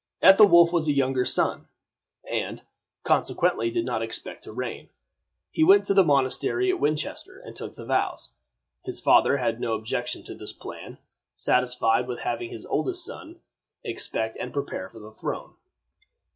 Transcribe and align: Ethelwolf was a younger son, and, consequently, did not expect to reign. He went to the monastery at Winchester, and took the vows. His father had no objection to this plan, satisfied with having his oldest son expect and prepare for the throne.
Ethelwolf 0.23 0.71
was 0.71 0.87
a 0.87 0.93
younger 0.93 1.25
son, 1.25 1.67
and, 2.27 2.63
consequently, 3.03 3.69
did 3.69 3.85
not 3.85 4.01
expect 4.01 4.43
to 4.43 4.51
reign. 4.51 4.89
He 5.51 5.63
went 5.63 5.85
to 5.85 5.93
the 5.93 6.01
monastery 6.01 6.71
at 6.71 6.79
Winchester, 6.79 7.37
and 7.37 7.55
took 7.55 7.75
the 7.75 7.85
vows. 7.85 8.31
His 8.83 8.99
father 8.99 9.37
had 9.37 9.59
no 9.59 9.73
objection 9.75 10.23
to 10.23 10.33
this 10.33 10.53
plan, 10.53 10.97
satisfied 11.35 12.07
with 12.07 12.21
having 12.21 12.49
his 12.49 12.65
oldest 12.65 13.05
son 13.05 13.41
expect 13.83 14.35
and 14.39 14.51
prepare 14.51 14.89
for 14.89 14.97
the 14.99 15.11
throne. 15.11 15.53